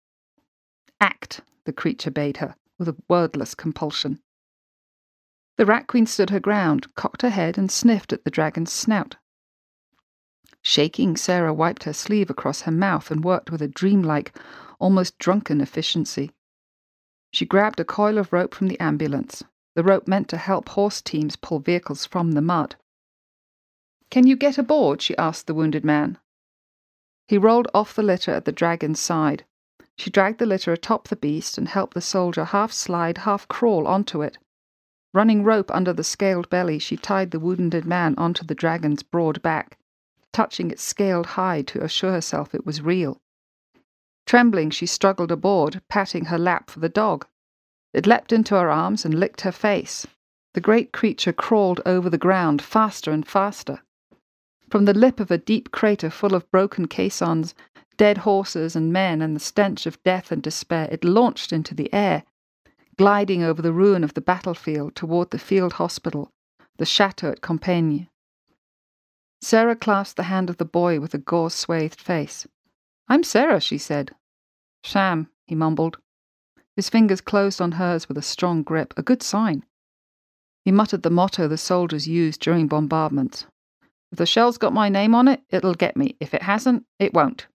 Act, 1.00 1.42
the 1.64 1.72
creature 1.72 2.10
bade 2.10 2.38
her, 2.38 2.56
with 2.78 2.88
a 2.88 2.96
wordless 3.08 3.54
compulsion. 3.54 4.20
The 5.56 5.66
rat 5.66 5.86
queen 5.86 6.06
stood 6.06 6.30
her 6.30 6.40
ground, 6.40 6.94
cocked 6.94 7.22
her 7.22 7.30
head, 7.30 7.56
and 7.56 7.70
sniffed 7.70 8.12
at 8.12 8.24
the 8.24 8.30
dragon's 8.30 8.72
snout. 8.72 9.16
Shaking, 10.62 11.16
Sarah 11.16 11.54
wiped 11.54 11.84
her 11.84 11.92
sleeve 11.92 12.28
across 12.28 12.62
her 12.62 12.72
mouth 12.72 13.10
and 13.10 13.24
worked 13.24 13.50
with 13.50 13.62
a 13.62 13.68
dreamlike, 13.68 14.36
almost 14.78 15.18
drunken 15.18 15.60
efficiency. 15.60 16.32
She 17.32 17.46
grabbed 17.46 17.80
a 17.80 17.84
coil 17.84 18.18
of 18.18 18.32
rope 18.32 18.54
from 18.54 18.68
the 18.68 18.80
ambulance, 18.80 19.44
the 19.76 19.84
rope 19.84 20.08
meant 20.08 20.26
to 20.26 20.38
help 20.38 20.70
horse 20.70 21.02
teams 21.02 21.36
pull 21.36 21.58
vehicles 21.58 22.06
from 22.06 22.32
the 22.32 22.40
mud. 22.40 22.76
Can 24.10 24.26
you 24.26 24.34
get 24.34 24.56
aboard? 24.56 25.02
she 25.02 25.16
asked 25.18 25.46
the 25.46 25.54
wounded 25.54 25.84
man. 25.84 26.18
He 27.28 27.36
rolled 27.36 27.68
off 27.74 27.94
the 27.94 28.02
litter 28.02 28.32
at 28.32 28.46
the 28.46 28.52
dragon's 28.52 28.98
side. 28.98 29.44
She 29.98 30.08
dragged 30.08 30.38
the 30.38 30.46
litter 30.46 30.72
atop 30.72 31.08
the 31.08 31.16
beast 31.16 31.58
and 31.58 31.68
helped 31.68 31.92
the 31.92 32.00
soldier 32.00 32.46
half 32.46 32.72
slide, 32.72 33.18
half 33.18 33.46
crawl 33.48 33.86
onto 33.86 34.22
it. 34.22 34.38
Running 35.12 35.44
rope 35.44 35.70
under 35.70 35.92
the 35.92 36.04
scaled 36.04 36.48
belly, 36.48 36.78
she 36.78 36.96
tied 36.96 37.30
the 37.30 37.40
wounded 37.40 37.84
man 37.84 38.14
onto 38.16 38.46
the 38.46 38.54
dragon's 38.54 39.02
broad 39.02 39.42
back, 39.42 39.78
touching 40.32 40.70
its 40.70 40.82
scaled 40.82 41.26
hide 41.26 41.66
to 41.68 41.84
assure 41.84 42.12
herself 42.12 42.54
it 42.54 42.64
was 42.64 42.80
real. 42.80 43.20
Trembling, 44.24 44.70
she 44.70 44.86
struggled 44.86 45.30
aboard, 45.30 45.82
patting 45.90 46.26
her 46.26 46.38
lap 46.38 46.70
for 46.70 46.80
the 46.80 46.88
dog. 46.88 47.26
It 47.96 48.06
leapt 48.06 48.30
into 48.30 48.54
her 48.54 48.70
arms 48.70 49.06
and 49.06 49.18
licked 49.18 49.40
her 49.40 49.50
face. 49.50 50.06
The 50.52 50.60
great 50.60 50.92
creature 50.92 51.32
crawled 51.32 51.80
over 51.86 52.10
the 52.10 52.18
ground 52.18 52.60
faster 52.60 53.10
and 53.10 53.26
faster. 53.26 53.80
From 54.68 54.84
the 54.84 54.92
lip 54.92 55.18
of 55.18 55.30
a 55.30 55.38
deep 55.38 55.70
crater 55.70 56.10
full 56.10 56.34
of 56.34 56.50
broken 56.50 56.88
caissons, 56.88 57.54
dead 57.96 58.18
horses 58.18 58.76
and 58.76 58.92
men, 58.92 59.22
and 59.22 59.34
the 59.34 59.40
stench 59.40 59.86
of 59.86 60.02
death 60.02 60.30
and 60.30 60.42
despair, 60.42 60.88
it 60.92 61.04
launched 61.04 61.54
into 61.54 61.74
the 61.74 61.90
air, 61.94 62.24
gliding 62.98 63.42
over 63.42 63.62
the 63.62 63.72
ruin 63.72 64.04
of 64.04 64.12
the 64.12 64.20
battlefield 64.20 64.94
toward 64.94 65.30
the 65.30 65.38
field 65.38 65.72
hospital, 65.74 66.30
the 66.76 66.84
chateau 66.84 67.30
at 67.30 67.40
Compiègne. 67.40 68.10
Sarah 69.40 69.74
clasped 69.74 70.18
the 70.18 70.24
hand 70.24 70.50
of 70.50 70.58
the 70.58 70.66
boy 70.66 71.00
with 71.00 71.14
a 71.14 71.18
gauze 71.18 71.54
swathed 71.54 72.02
face. 72.02 72.46
I'm 73.08 73.22
Sarah, 73.22 73.60
she 73.60 73.78
said. 73.78 74.14
Sham, 74.84 75.30
he 75.46 75.54
mumbled. 75.54 75.96
His 76.76 76.90
fingers 76.90 77.22
closed 77.22 77.60
on 77.60 77.72
hers 77.72 78.06
with 78.06 78.18
a 78.18 78.22
strong 78.22 78.62
grip, 78.62 78.92
a 78.96 79.02
good 79.02 79.22
sign. 79.22 79.64
He 80.62 80.70
muttered 80.70 81.02
the 81.02 81.10
motto 81.10 81.48
the 81.48 81.56
soldiers 81.56 82.06
used 82.06 82.40
during 82.40 82.68
bombardments 82.68 83.46
If 84.12 84.18
the 84.18 84.26
shell's 84.26 84.58
got 84.58 84.74
my 84.74 84.90
name 84.90 85.14
on 85.14 85.26
it, 85.26 85.42
it'll 85.48 85.74
get 85.74 85.96
me. 85.96 86.16
If 86.20 86.34
it 86.34 86.42
hasn't, 86.42 86.84
it 86.98 87.14
won't. 87.14 87.46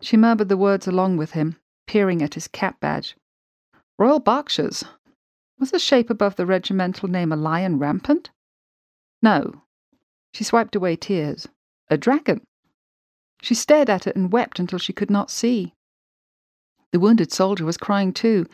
She 0.00 0.16
murmured 0.16 0.48
the 0.48 0.56
words 0.56 0.86
along 0.86 1.16
with 1.16 1.32
him, 1.32 1.56
peering 1.86 2.22
at 2.22 2.34
his 2.34 2.46
cap 2.46 2.78
badge. 2.78 3.16
Royal 3.98 4.20
Berkshires. 4.20 4.84
Was 5.58 5.72
the 5.72 5.78
shape 5.78 6.08
above 6.08 6.36
the 6.36 6.46
regimental 6.46 7.08
name 7.08 7.32
a 7.32 7.36
lion 7.36 7.78
rampant? 7.78 8.30
No. 9.20 9.62
She 10.32 10.44
swiped 10.44 10.76
away 10.76 10.96
tears. 10.96 11.48
A 11.88 11.98
dragon. 11.98 12.42
She 13.42 13.54
stared 13.54 13.90
at 13.90 14.06
it 14.06 14.14
and 14.14 14.32
wept 14.32 14.58
until 14.58 14.78
she 14.78 14.92
could 14.92 15.10
not 15.10 15.30
see. 15.30 15.74
The 16.92 17.00
wounded 17.00 17.32
soldier 17.32 17.64
was 17.64 17.76
crying 17.76 18.12
too, 18.12 18.46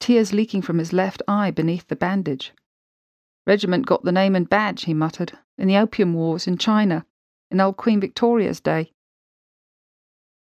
tears 0.00 0.32
leaking 0.32 0.62
from 0.62 0.78
his 0.78 0.92
left 0.92 1.22
eye 1.28 1.50
beneath 1.50 1.86
the 1.88 1.96
bandage. 1.96 2.52
Regiment 3.46 3.86
got 3.86 4.04
the 4.04 4.12
name 4.12 4.34
and 4.34 4.48
badge, 4.48 4.84
he 4.84 4.94
muttered, 4.94 5.38
in 5.58 5.68
the 5.68 5.76
Opium 5.76 6.14
Wars 6.14 6.46
in 6.46 6.58
China, 6.58 7.06
in 7.50 7.60
old 7.60 7.76
Queen 7.76 8.00
Victoria's 8.00 8.60
day. 8.60 8.92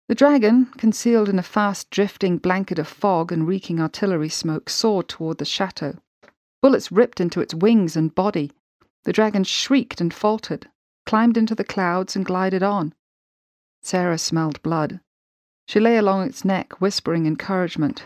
The 0.08 0.16
dragon, 0.16 0.68
concealed 0.77 1.30
in 1.30 1.38
a 1.38 1.44
fast 1.44 1.89
drifting 1.89 2.38
blanket 2.38 2.80
of 2.80 2.88
fog 2.88 3.32
and 3.32 3.46
reeking 3.46 3.80
artillery 3.80 4.30
smoke, 4.30 4.70
soared 4.70 5.10
toward 5.10 5.38
the 5.38 5.46
chateau. 5.46 5.98
Bullets 6.62 6.92
ripped 6.92 7.20
into 7.20 7.42
its 7.42 7.54
wings 7.54 7.96
and 7.96 8.16
body. 8.16 8.51
The 9.04 9.13
dragon 9.13 9.44
shrieked 9.44 10.01
and 10.01 10.13
faltered, 10.13 10.70
climbed 11.06 11.38
into 11.38 11.56
the 11.56 11.63
clouds, 11.63 12.16
and 12.16 12.25
glided 12.25 12.63
on. 12.63 12.94
Sarah 13.82 14.18
smelled 14.18 14.62
blood. 14.62 15.01
She 15.68 15.80
lay 15.82 15.98
along 15.98 16.28
its 16.28 16.46
neck, 16.46 16.80
whispering 16.80 17.26
encouragement. 17.26 18.06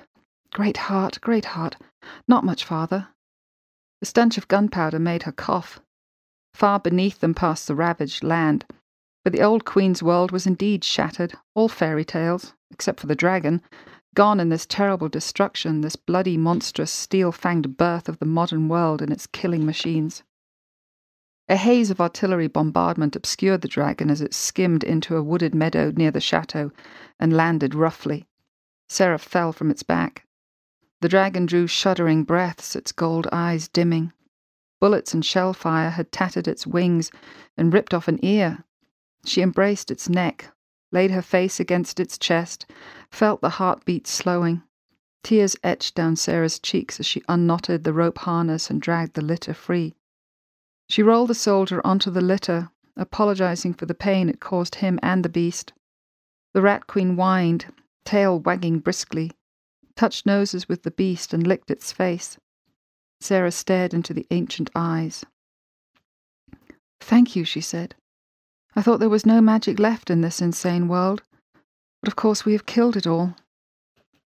Great 0.51 0.77
heart, 0.77 1.19
great 1.21 1.45
heart. 1.45 1.77
Not 2.27 2.43
much 2.43 2.65
farther. 2.65 3.09
The 3.99 4.07
stench 4.07 4.37
of 4.37 4.47
gunpowder 4.47 4.97
made 4.97 5.23
her 5.23 5.31
cough. 5.31 5.79
Far 6.55 6.79
beneath 6.79 7.19
them 7.19 7.35
passed 7.35 7.67
the 7.67 7.75
ravaged 7.75 8.23
land. 8.23 8.65
But 9.23 9.33
the 9.33 9.43
old 9.43 9.63
queen's 9.63 10.01
world 10.01 10.31
was 10.31 10.47
indeed 10.47 10.83
shattered, 10.83 11.35
all 11.53 11.69
fairy 11.69 12.03
tales, 12.03 12.53
except 12.71 12.99
for 12.99 13.05
the 13.05 13.15
dragon, 13.15 13.61
gone 14.15 14.39
in 14.39 14.49
this 14.49 14.65
terrible 14.65 15.07
destruction, 15.07 15.81
this 15.81 15.95
bloody, 15.95 16.37
monstrous, 16.37 16.91
steel 16.91 17.31
fanged 17.31 17.77
birth 17.77 18.09
of 18.09 18.17
the 18.17 18.25
modern 18.25 18.69
world 18.69 19.03
and 19.03 19.11
its 19.11 19.27
killing 19.27 19.65
machines. 19.65 20.23
A 21.49 21.55
haze 21.55 21.89
of 21.89 21.99
artillery 21.99 22.47
bombardment 22.47 23.15
obscured 23.15 23.61
the 23.61 23.67
dragon 23.67 24.09
as 24.09 24.21
it 24.21 24.33
skimmed 24.33 24.83
into 24.83 25.15
a 25.15 25.23
wooded 25.23 25.53
meadow 25.53 25.91
near 25.95 26.11
the 26.11 26.21
chateau 26.21 26.71
and 27.19 27.35
landed 27.35 27.75
roughly. 27.75 28.27
Sarah 28.87 29.19
fell 29.19 29.51
from 29.51 29.71
its 29.71 29.83
back. 29.83 30.25
The 31.01 31.09
dragon 31.09 31.45
drew 31.45 31.67
shuddering 31.67 32.23
breaths, 32.23 32.75
its 32.75 32.91
gold 32.91 33.27
eyes 33.31 33.67
dimming. 33.67 34.13
Bullets 34.79 35.13
and 35.13 35.25
shell 35.25 35.53
fire 35.53 35.89
had 35.89 36.11
tattered 36.11 36.47
its 36.47 36.67
wings 36.67 37.11
and 37.57 37.73
ripped 37.73 37.93
off 37.93 38.07
an 38.07 38.19
ear. 38.23 38.63
She 39.25 39.41
embraced 39.41 39.91
its 39.91 40.09
neck, 40.09 40.51
laid 40.91 41.11
her 41.11 41.21
face 41.21 41.59
against 41.59 41.99
its 41.99 42.17
chest, 42.17 42.65
felt 43.09 43.41
the 43.41 43.49
heartbeat 43.51 44.07
slowing. 44.07 44.63
Tears 45.23 45.55
etched 45.63 45.95
down 45.95 46.15
Sarah's 46.15 46.59
cheeks 46.59 46.99
as 46.99 47.05
she 47.05 47.23
unknotted 47.27 47.83
the 47.83 47.93
rope 47.93 48.19
harness 48.19 48.69
and 48.69 48.81
dragged 48.81 49.13
the 49.13 49.21
litter 49.21 49.53
free. 49.53 49.95
She 50.91 51.03
rolled 51.03 51.29
the 51.29 51.35
soldier 51.35 51.79
onto 51.87 52.11
the 52.11 52.19
litter, 52.19 52.69
apologizing 52.97 53.75
for 53.75 53.85
the 53.85 53.93
pain 53.93 54.27
it 54.27 54.41
caused 54.41 54.75
him 54.75 54.99
and 55.01 55.23
the 55.23 55.29
beast. 55.29 55.71
The 56.53 56.61
rat 56.61 56.85
queen 56.85 57.15
whined, 57.15 57.73
tail 58.03 58.37
wagging 58.37 58.79
briskly, 58.79 59.31
touched 59.95 60.25
noses 60.25 60.67
with 60.67 60.83
the 60.83 60.91
beast 60.91 61.33
and 61.33 61.47
licked 61.47 61.71
its 61.71 61.93
face. 61.93 62.37
Sarah 63.21 63.53
stared 63.53 63.93
into 63.93 64.13
the 64.13 64.27
ancient 64.31 64.69
eyes. 64.75 65.23
Thank 66.99 67.37
you, 67.37 67.45
she 67.45 67.61
said. 67.61 67.95
I 68.75 68.81
thought 68.81 68.99
there 68.99 69.07
was 69.07 69.25
no 69.25 69.39
magic 69.39 69.79
left 69.79 70.09
in 70.09 70.19
this 70.19 70.41
insane 70.41 70.89
world. 70.89 71.23
But 72.01 72.09
of 72.09 72.17
course 72.17 72.43
we 72.43 72.51
have 72.51 72.65
killed 72.65 72.97
it 72.97 73.07
all. 73.07 73.37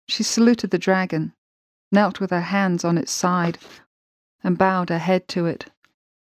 She 0.08 0.22
saluted 0.22 0.70
the 0.70 0.78
dragon, 0.78 1.34
knelt 1.92 2.18
with 2.18 2.30
her 2.30 2.40
hands 2.40 2.82
on 2.82 2.96
its 2.96 3.12
side, 3.12 3.58
and 4.42 4.56
bowed 4.56 4.88
her 4.88 5.00
head 5.00 5.28
to 5.28 5.44
it, 5.44 5.70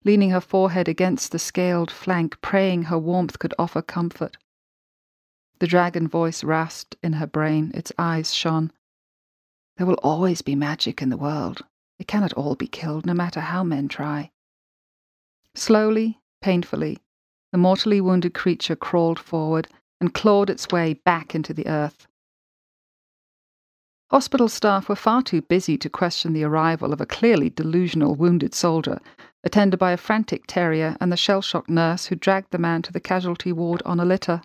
leaning 0.05 0.31
her 0.31 0.41
forehead 0.41 0.89
against 0.89 1.33
the 1.33 1.39
scaled 1.39 1.91
flank, 1.91 2.41
praying 2.41 2.85
her 2.85 2.99
warmth 2.99 3.39
could 3.39 3.55
offer 3.59 3.83
comfort. 3.83 4.37
The 5.59 5.67
dragon 5.67 6.07
voice 6.07 6.45
rasped 6.45 6.97
in 7.03 7.15
her 7.15 7.27
brain, 7.27 7.73
its 7.75 7.93
eyes 7.99 8.33
shone. 8.33 8.73
There 9.77 9.87
will 9.87 9.99
always 10.03 10.43
be 10.43 10.55
magic 10.55 11.03
in 11.03 11.09
the 11.09 11.17
world. 11.17 11.65
It 11.99 12.07
cannot 12.07 12.33
all 12.35 12.55
be 12.55 12.69
killed, 12.69 13.07
no 13.07 13.15
matter 13.15 13.41
how 13.41 13.65
men 13.65 13.89
try. 13.89 14.31
Slowly, 15.55 16.21
painfully, 16.41 16.99
the 17.51 17.59
mortally 17.59 18.01
wounded 18.01 18.35
creature 18.35 18.77
crawled 18.77 19.19
forward 19.19 19.69
and 20.01 20.15
clawed 20.15 20.51
its 20.51 20.69
way 20.69 20.95
back 20.95 21.35
into 21.35 21.53
the 21.53 21.67
earth. 21.67 22.07
Hospital 24.11 24.49
staff 24.49 24.89
were 24.89 24.97
far 24.97 25.23
too 25.23 25.43
busy 25.43 25.77
to 25.79 25.91
question 25.91 26.33
the 26.33 26.45
arrival 26.45 26.93
of 26.93 27.01
a 27.01 27.07
clearly 27.07 27.51
delusional 27.51 28.15
wounded 28.15 28.55
soldier, 28.55 29.01
attended 29.49 29.81
by 29.81 29.93
a 29.93 29.97
frantic 29.97 30.45
terrier 30.47 30.95
and 31.01 31.11
the 31.11 31.17
shell 31.17 31.41
shocked 31.41 31.71
nurse 31.71 32.07
who 32.07 32.15
dragged 32.15 32.51
the 32.51 32.59
man 32.59 32.83
to 32.83 32.93
the 32.93 33.01
casualty 33.01 33.51
ward 33.51 33.83
on 33.87 33.99
a 33.99 34.05
litter. 34.05 34.43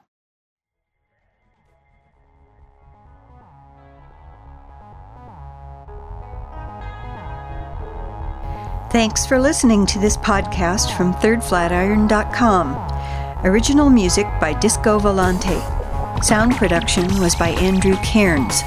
Thanks 8.92 9.26
for 9.26 9.40
listening 9.40 9.86
to 9.88 10.00
this 10.00 10.16
podcast 10.16 10.96
from 10.96 11.14
thirdflatiron.com. 11.16 13.44
Original 13.44 13.90
music 13.90 14.28
by 14.40 14.54
Disco 14.54 15.00
Volante. 15.00 16.24
Sound 16.24 16.56
production 16.56 17.20
was 17.20 17.36
by 17.36 17.50
Andrew 17.50 17.98
Cairns. 17.98 18.62